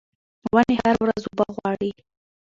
[0.53, 1.91] ونې هره ورځ اوبه غواړي.